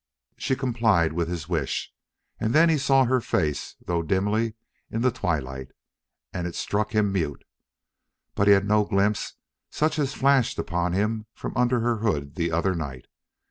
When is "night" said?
12.73-13.05